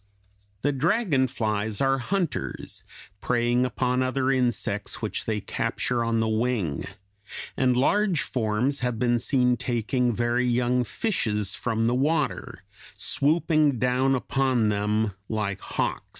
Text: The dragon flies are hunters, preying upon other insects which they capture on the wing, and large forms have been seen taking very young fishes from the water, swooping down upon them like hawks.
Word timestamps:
The 0.63 0.71
dragon 0.71 1.27
flies 1.27 1.79
are 1.79 1.99
hunters, 1.99 2.83
preying 3.19 3.65
upon 3.67 4.01
other 4.01 4.31
insects 4.31 4.99
which 4.99 5.25
they 5.25 5.41
capture 5.41 6.03
on 6.03 6.19
the 6.21 6.27
wing, 6.27 6.85
and 7.55 7.77
large 7.77 8.21
forms 8.23 8.79
have 8.79 8.97
been 8.97 9.19
seen 9.19 9.57
taking 9.57 10.11
very 10.11 10.47
young 10.47 10.83
fishes 10.83 11.53
from 11.53 11.85
the 11.85 11.93
water, 11.93 12.63
swooping 12.97 13.77
down 13.77 14.15
upon 14.15 14.69
them 14.69 15.11
like 15.29 15.59
hawks. 15.61 16.01